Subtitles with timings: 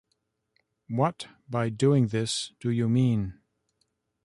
[0.89, 3.39] What by doing this do you mean?